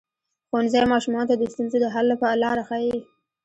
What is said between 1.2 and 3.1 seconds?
ته د ستونزو د حل لاره ښيي.